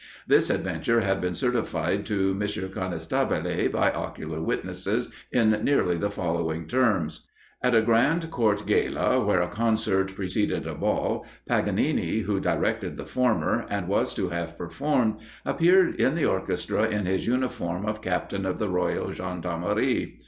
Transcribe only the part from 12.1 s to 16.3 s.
who directed the former, and was to have performed, appeared in the